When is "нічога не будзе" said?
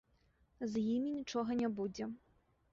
1.19-2.11